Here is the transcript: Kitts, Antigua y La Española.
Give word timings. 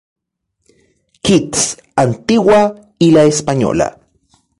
Kitts, 1.21 1.77
Antigua 1.95 2.73
y 2.97 3.11
La 3.11 3.25
Española. 3.25 3.99